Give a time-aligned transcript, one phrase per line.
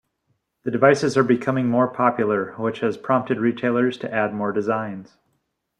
[0.63, 5.15] The devices are becoming more popular, which has prompted retailers to add more designs.